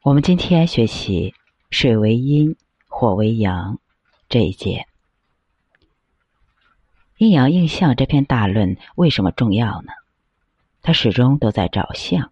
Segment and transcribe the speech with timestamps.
[0.00, 1.34] 我们今天学习
[1.70, 2.54] 水为阴，
[2.86, 3.80] 火为阳
[4.28, 4.86] 这一节。
[7.16, 9.90] 阴阳应象这篇大论为什么重要呢？
[10.82, 12.30] 它始终都在找象，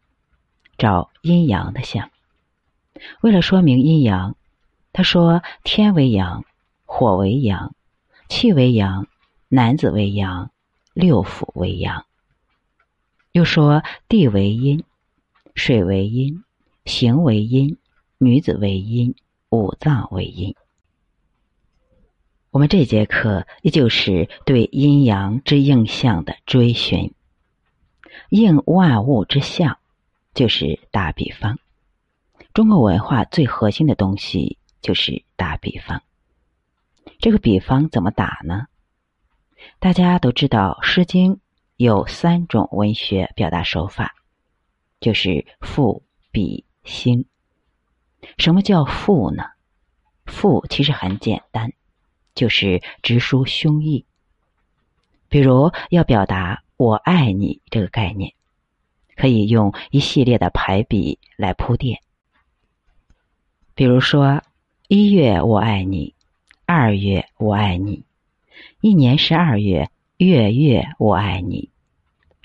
[0.79, 2.09] 找阴阳的象。
[3.21, 4.37] 为了说明阴阳，
[4.93, 6.45] 他说天为阳，
[6.85, 7.75] 火为阳，
[8.29, 9.09] 气为阳，
[9.49, 10.53] 男子为阳，
[10.95, 12.07] 六腑为阳。
[13.33, 14.85] 又说地为阴，
[15.57, 16.45] 水为阴。
[16.87, 17.77] 形为阴，
[18.17, 19.17] 女子为阴，
[19.51, 20.55] 五脏为阴。
[22.51, 27.13] 我们这节课依旧是对阴阳之应象的追寻。
[28.31, 29.79] 应万物之象，
[30.33, 31.59] 就是打比方。
[32.55, 36.03] 中国文化最核心的东西就是打比方。
[37.19, 38.69] 这个比方怎么打呢？
[39.81, 41.35] 大家都知道，《诗经》
[41.77, 44.15] 有三种文学表达手法，
[45.01, 46.65] 就是赋、比。
[46.87, 47.27] 心，
[48.39, 49.45] 什么叫赋呢？
[50.25, 51.73] 赋其实很简单，
[52.35, 54.05] 就是直抒胸臆。
[55.29, 58.33] 比如要表达“我爱你”这个概念，
[59.17, 62.01] 可以用一系列的排比来铺垫。
[63.75, 64.43] 比如说，
[64.89, 66.15] 一月我爱你，
[66.65, 68.05] 二月我爱你，
[68.81, 71.71] 一年十二月月月我爱你，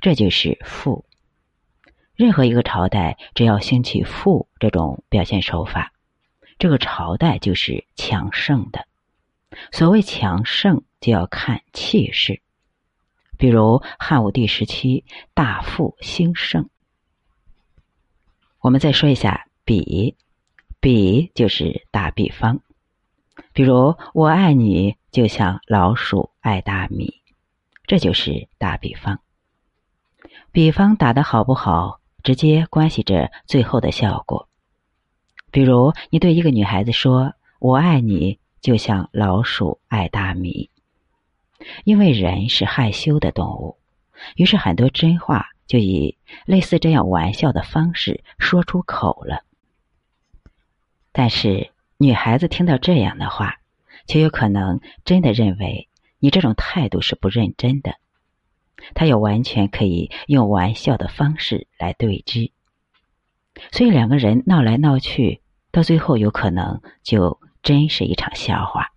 [0.01, 1.05] 这就是赋。
[2.21, 5.91] 任何一个朝代，只要兴起赋这种表现手法，
[6.59, 8.85] 这个朝代就是强盛的。
[9.71, 12.39] 所谓强盛，就要看气势。
[13.39, 16.69] 比如汉武帝时期，大富兴盛。
[18.59, 20.15] 我们再说一下比，
[20.79, 22.59] 比就是打比方。
[23.51, 27.23] 比如我爱你，就像老鼠爱大米，
[27.87, 29.19] 这就是打比方。
[30.51, 31.99] 比方打的好不好？
[32.23, 34.47] 直接关系着最后的效果。
[35.51, 40.69] 比如，你对一个女孩子说“我爱你”，就像老鼠爱大米。
[41.83, 43.77] 因为人是害羞的动物，
[44.35, 49.43] 于是很多真话就以类似这样玩笑的方式说出口了。
[51.11, 53.57] 但是，女孩子听到这样的话，
[54.07, 55.87] 却有可能真的认为
[56.17, 57.95] 你这种态度是不认真的。
[58.93, 62.51] 他也完全可以用玩笑的方式来对峙，
[63.71, 68.91] 所以两个人闹来闹去，到最后有可能就真是一场笑话。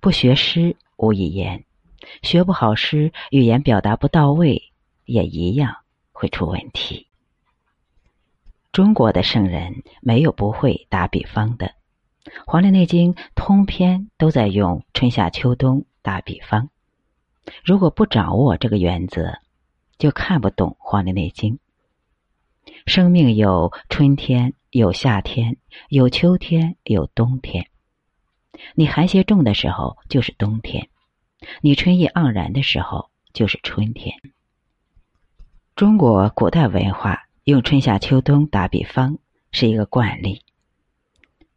[0.00, 1.64] 不学诗无以言，
[2.22, 4.72] 学不好诗，语言表达不到位，
[5.04, 5.76] 也一样
[6.12, 7.06] 会出问题。
[8.72, 11.66] 中国的圣人没有不会打比方的，
[12.46, 16.68] 《黄帝内经》通篇都在用春夏秋冬打比方。
[17.64, 19.38] 如果不掌握这个原则，
[19.98, 21.54] 就看不懂《黄帝内经》。
[22.86, 25.56] 生命有春天，有夏天，
[25.88, 27.68] 有秋天，有冬天。
[28.74, 30.88] 你寒邪重的时候就是冬天，
[31.60, 34.14] 你春意盎然的时候就是春天。
[35.74, 39.18] 中国古代文化用春夏秋冬打比方
[39.52, 40.42] 是一个惯例。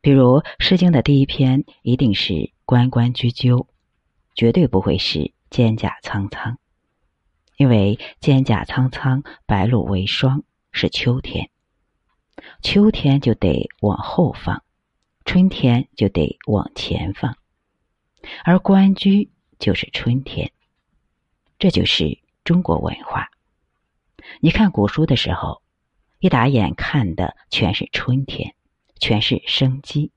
[0.01, 3.67] 比如《诗经》的第一篇一定是“关关雎鸠”，
[4.35, 5.31] 绝对不会是。
[5.49, 6.57] 蒹葭苍苍，
[7.57, 11.49] 因为蒹葭苍苍，白露为霜，是秋天。
[12.61, 14.63] 秋天就得往后放，
[15.25, 17.35] 春天就得往前放，
[18.43, 19.29] 而关雎
[19.59, 20.51] 就是春天。
[21.57, 23.29] 这就是中国文化。
[24.39, 25.61] 你看古书的时候，
[26.19, 28.55] 一打眼看的全是春天，
[28.99, 30.11] 全是生机。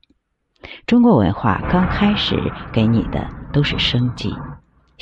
[0.85, 2.37] 中国文化刚开始
[2.71, 4.33] 给你的都是生机。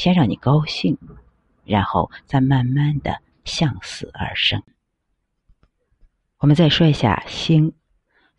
[0.01, 0.97] 先让你高兴，
[1.63, 4.63] 然后再慢慢的向死而生。
[6.39, 7.71] 我们再说一下“兴”，“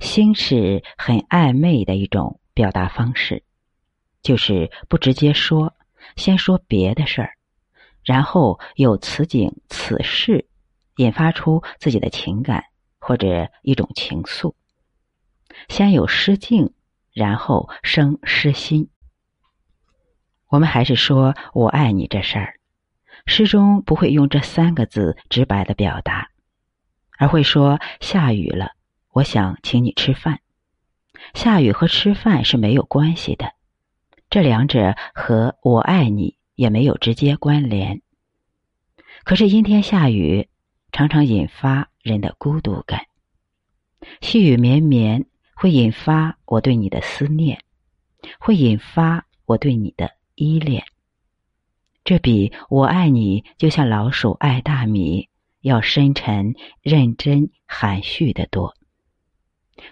[0.01, 3.45] 兴”是很暧昧的一种表达方式，
[4.23, 5.73] 就是不直接说，
[6.17, 7.35] 先说别的事儿，
[8.03, 10.49] 然后有此景此事，
[10.97, 12.65] 引发出自己的情感
[12.99, 14.53] 或者一种情愫。
[15.69, 16.75] 先有诗境，
[17.13, 18.89] 然后生诗心。
[20.53, 22.61] 我们还是说“我爱你”这事儿，
[23.25, 26.29] 诗中不会用这三个字直白的表达，
[27.17, 28.73] 而会说“下雨了，
[29.13, 30.41] 我想请你吃饭”。
[31.33, 33.55] 下雨和吃饭是没有关系的，
[34.29, 38.03] 这两者和我爱你也没有直接关联。
[39.25, 40.51] 可是阴天下雨，
[40.93, 43.07] 常常引发人的孤独感。
[44.21, 47.63] 细雨绵绵会引发我对你的思念，
[48.39, 50.11] 会引发我对你的。
[50.35, 50.85] 依恋，
[52.05, 55.29] 这比我爱你就像老鼠爱大米
[55.61, 58.75] 要深沉、认真、含蓄的多。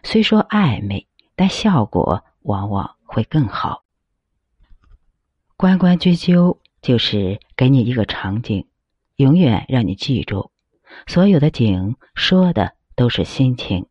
[0.03, 1.07] 虽说暧昧，
[1.37, 3.85] 但效果往往会更好。
[5.57, 8.67] 关关雎鸠就是给你一个场景，
[9.17, 10.51] 永远让你记住。
[11.07, 13.87] 所有的景说的都是心情。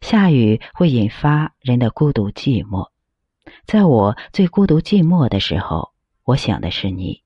[0.00, 2.90] 下雨会引发人的孤独寂寞，
[3.66, 5.92] 在我最孤独寂寞的时候，
[6.24, 7.22] 我想的是你，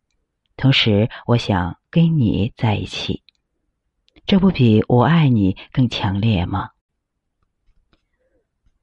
[0.56, 3.22] 同时我想跟你在一起。
[4.26, 6.70] 这不比我爱你更强烈吗？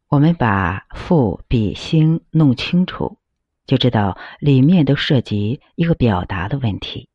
[0.08, 3.18] 我们把赋比兴弄清楚，
[3.66, 7.10] 就知道里面都涉及一个表达的问题。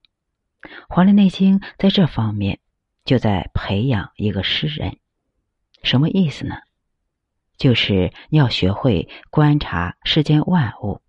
[0.89, 2.59] 《黄帝内经》在这方面
[3.05, 4.99] 就在培养一个诗人，
[5.83, 6.57] 什么意思呢？
[7.59, 11.03] 就是你要学会观察世间万物，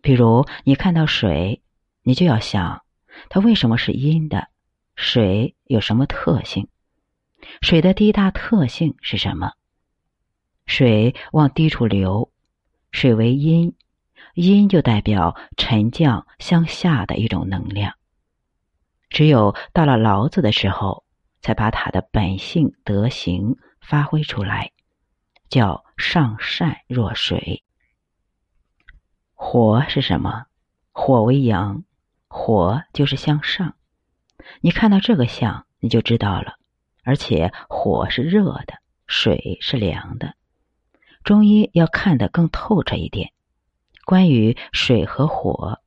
[0.00, 1.60] 比如你看到水，
[2.02, 2.84] 你就要想
[3.28, 4.48] 它为什么是阴的。
[4.94, 6.68] 水有什么特性？
[7.60, 9.52] 水的第一大特性是什么？
[10.66, 12.30] 水往低处流，
[12.92, 13.74] 水为阴，
[14.34, 17.94] 阴就代表沉降向下的一种能量。
[19.10, 21.04] 只有到了老子的时候，
[21.40, 24.70] 才把它的本性德行发挥出来，
[25.48, 27.62] 叫上善若水。
[29.34, 30.46] 火是什么？
[30.92, 31.84] 火为阳，
[32.28, 33.76] 火就是向上。
[34.60, 36.54] 你看到这个象，你就知道了。
[37.02, 40.34] 而且火是热的，水是凉的。
[41.22, 43.32] 中医要看得更透彻一点。
[44.06, 45.82] 关于水和火，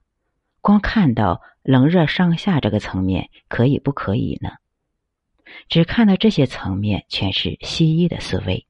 [0.62, 4.52] 光看到冷热上下这个层面，可以不可以呢？
[5.70, 8.67] 只看到这些层面，全是西医的思维。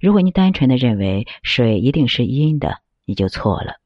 [0.00, 3.80] 如果你单纯的认为水一定是阴的，你就错了，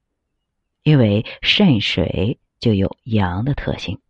[0.83, 4.00] 因为肾水就有阳的特性。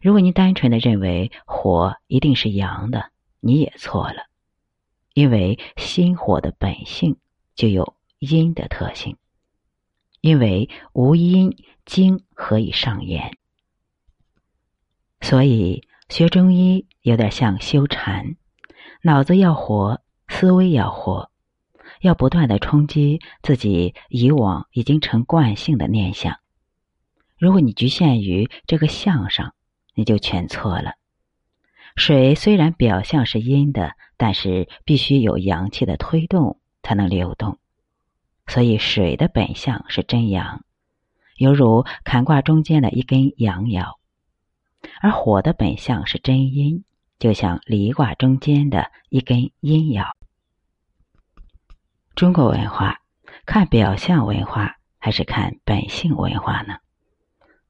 [0.00, 3.10] 如果你单纯的认为火一定是阳的，
[3.40, 4.26] 你也错了，
[5.14, 7.16] 因为心火的本性
[7.54, 9.16] 就有阴的特性。
[10.20, 13.36] 因为无阴，经何以上言？
[15.20, 18.36] 所以学中医有点像修禅，
[19.02, 20.00] 脑子要活，
[20.32, 21.30] 思维要活，
[22.00, 26.38] 要不断的冲击自己以往已经成惯性的念想。
[27.38, 29.54] 如果你局限于这个相上，
[29.94, 30.94] 你就全错了。
[31.94, 37.58] 水虽然表象是阴的，但是必须有阳气的推动才能流动，
[38.46, 40.64] 所以水的本相是真阳，
[41.36, 43.96] 犹如坎卦中间的一根阳爻；
[45.00, 46.82] 而火的本相是真阴，
[47.18, 50.10] 就像离卦中间的一根阴爻。
[52.14, 53.00] 中国文化
[53.46, 56.76] 看表象文化还是看本性文化呢？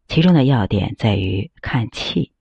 [0.08, 2.32] 其中的要点在于看气，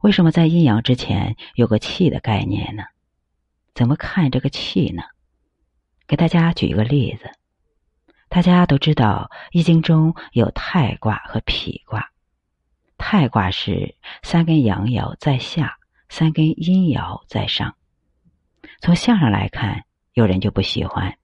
[0.00, 2.84] 为什么在阴阳之前有个气的概念呢？
[3.74, 5.02] 怎么看这个气呢？
[6.06, 7.28] 给大家举一个例子，
[8.28, 12.12] 大家都知道《易经》中有太卦和否卦，
[12.96, 15.76] 太卦是三根阳爻在下，
[16.08, 17.74] 三根阴爻在上。
[18.80, 19.84] 从相上来看，
[20.16, 21.18] 有人就不喜欢。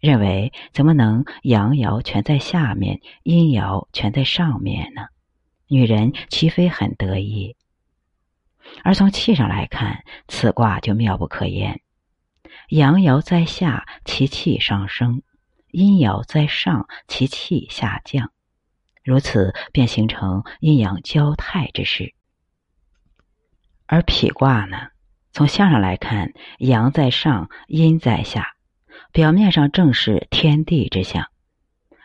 [0.00, 5.02] 认为怎么能阳爻全在下面，阴爻全在上面呢？
[5.68, 7.54] 女人岂非很得意？
[8.82, 11.82] 而从气上来看，此卦就妙不可言。
[12.70, 15.20] 阳爻在下，其气上升；
[15.70, 18.32] 阴爻在上，其气下降。
[19.02, 22.14] 如此便形成阴阳交泰之势。
[23.84, 24.93] 而否卦呢？
[25.34, 28.54] 从相上来看，阳在上，阴在下。
[29.10, 31.26] 表面上正是天地之象，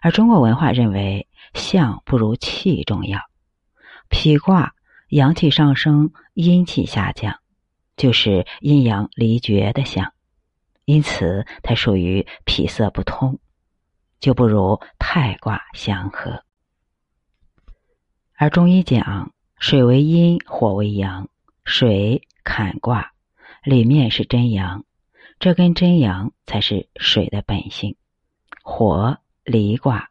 [0.02, 3.20] 而中国文化认为象不如气重要。
[4.10, 4.74] 脾卦
[5.10, 7.40] 阳气上升，阴气下降，
[7.96, 10.12] 就是阴阳离绝的象，
[10.86, 13.40] 因此它属于脾色不通，
[14.20, 16.44] 就不如太卦相合。
[18.36, 21.30] 而中医讲水为阴，火为阳，
[21.64, 23.12] 水坎卦
[23.64, 24.86] 里面是真阳。
[25.40, 27.96] 这根真阳才是水的本性，
[28.62, 30.10] 火离卦，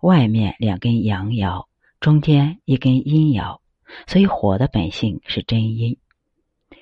[0.00, 1.66] 外面两根阳爻，
[2.00, 3.60] 中间一根阴爻，
[4.08, 5.96] 所以火的本性是真阴。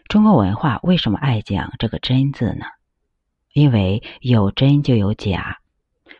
[0.09, 2.65] 中国文化为什么爱讲这个“真”字呢？
[3.53, 5.59] 因为有真就有假，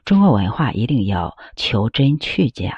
[0.05, 2.77] 中国文化一定要求真去假。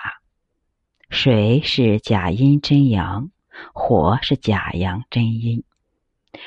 [1.10, 3.30] 水是假阴真阳，
[3.72, 5.64] 火是假阳真阴，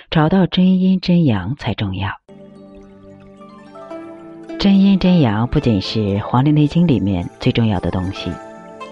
[0.10, 2.10] 找到真阴真阳才重要。
[4.60, 8.32] 真阴真阳不仅是黄帝内经里面最重要的东西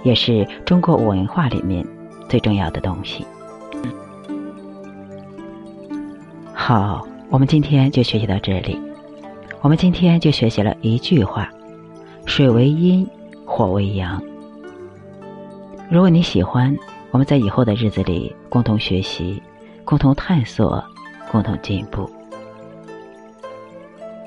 [0.04, 1.84] 也是中国文化里面
[2.30, 3.26] 最重要的东西。
[6.54, 8.80] 好我们今天就学习到这里。
[9.66, 11.50] 我们今天就学习了一句话
[12.28, 13.08] 水为阴
[13.46, 14.22] 火为阳。
[15.90, 16.76] 如果你喜欢
[17.10, 19.42] 我们在以后的日子里共同学习
[19.86, 20.84] 共同探索
[21.32, 22.10] 共同进步。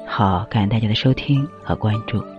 [0.06, 2.37] 好感恩大家的收听和关注。